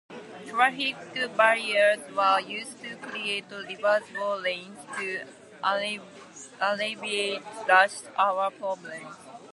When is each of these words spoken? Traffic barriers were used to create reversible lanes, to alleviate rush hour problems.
Traffic 0.47 0.95
barriers 1.37 1.99
were 2.17 2.39
used 2.39 2.81
to 2.81 2.95
create 2.95 3.45
reversible 3.67 4.39
lanes, 4.39 4.79
to 4.97 5.23
alleviate 6.59 7.43
rush 7.67 8.01
hour 8.17 8.49
problems. 8.49 9.15